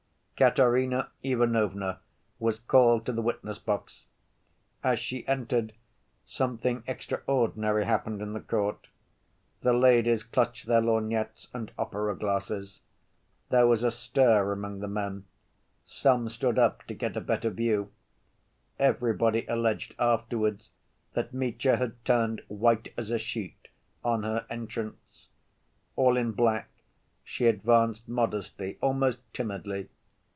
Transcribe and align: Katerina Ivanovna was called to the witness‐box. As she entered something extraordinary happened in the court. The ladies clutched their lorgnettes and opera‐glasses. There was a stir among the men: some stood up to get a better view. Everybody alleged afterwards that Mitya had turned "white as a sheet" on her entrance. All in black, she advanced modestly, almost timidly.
Katerina 0.43 1.11
Ivanovna 1.21 1.99
was 2.39 2.57
called 2.57 3.05
to 3.05 3.11
the 3.11 3.21
witness‐box. 3.21 4.05
As 4.83 4.97
she 4.97 5.27
entered 5.27 5.71
something 6.25 6.81
extraordinary 6.87 7.85
happened 7.85 8.23
in 8.23 8.33
the 8.33 8.39
court. 8.39 8.87
The 9.61 9.73
ladies 9.73 10.23
clutched 10.23 10.65
their 10.65 10.81
lorgnettes 10.81 11.47
and 11.53 11.71
opera‐glasses. 11.77 12.79
There 13.51 13.67
was 13.67 13.83
a 13.83 13.91
stir 13.91 14.51
among 14.51 14.79
the 14.79 14.87
men: 14.87 15.25
some 15.85 16.27
stood 16.27 16.57
up 16.57 16.87
to 16.87 16.95
get 16.95 17.15
a 17.15 17.21
better 17.21 17.51
view. 17.51 17.91
Everybody 18.79 19.45
alleged 19.47 19.93
afterwards 19.99 20.71
that 21.13 21.35
Mitya 21.35 21.77
had 21.77 22.03
turned 22.03 22.41
"white 22.47 22.91
as 22.97 23.11
a 23.11 23.19
sheet" 23.19 23.67
on 24.03 24.23
her 24.23 24.47
entrance. 24.49 25.27
All 25.95 26.17
in 26.17 26.31
black, 26.31 26.71
she 27.23 27.45
advanced 27.45 28.09
modestly, 28.09 28.79
almost 28.81 29.31
timidly. 29.35 29.89